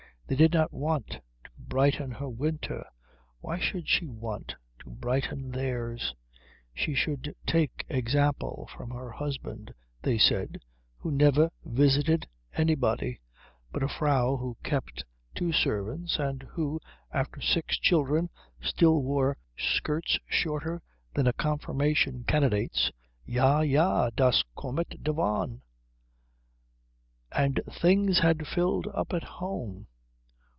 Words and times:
They 0.27 0.37
did 0.37 0.53
not 0.53 0.71
want 0.71 1.07
to 1.43 1.49
brighten 1.59 2.09
her 2.11 2.29
winter; 2.29 2.85
why 3.41 3.59
should 3.59 3.89
she 3.89 4.07
want 4.07 4.55
to 4.79 4.89
brighten 4.89 5.51
theirs? 5.51 6.15
She 6.73 6.93
should 6.95 7.35
take 7.45 7.83
example 7.89 8.69
from 8.73 8.91
her 8.91 9.11
husband, 9.11 9.73
they 10.01 10.17
said, 10.17 10.61
who 10.97 11.11
never 11.11 11.51
visited 11.65 12.29
anybody. 12.55 13.19
But 13.73 13.83
a 13.83 13.89
Frau 13.89 14.37
who 14.37 14.55
kept 14.63 15.03
two 15.35 15.51
servants 15.51 16.17
and 16.17 16.43
who 16.43 16.79
after 17.11 17.41
six 17.41 17.77
children 17.77 18.29
still 18.61 19.03
wore 19.03 19.35
skirts 19.57 20.17
shorter 20.29 20.81
than 21.13 21.27
a 21.27 21.33
Confirmation 21.33 22.23
candidate's 22.23 22.89
ja, 23.25 23.59
ja, 23.59 24.09
das 24.15 24.45
kommt 24.55 25.03
davon. 25.03 25.59
And 27.33 27.59
things 27.69 28.19
had 28.19 28.47
filled 28.47 28.87
up 28.93 29.11
at 29.11 29.23
home. 29.23 29.87